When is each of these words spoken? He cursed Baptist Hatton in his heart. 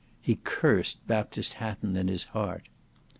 He 0.19 0.39
cursed 0.43 1.05
Baptist 1.05 1.53
Hatton 1.59 1.95
in 1.95 2.07
his 2.07 2.23
heart. 2.23 2.67